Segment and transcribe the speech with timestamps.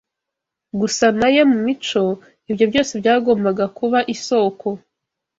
[0.79, 2.03] gusa na Yo mu mico,
[2.49, 4.67] ibyo byose byagombaga kuba isoko